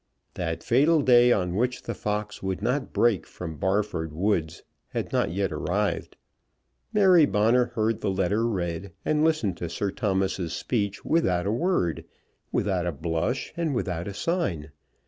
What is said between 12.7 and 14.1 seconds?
a blush, and without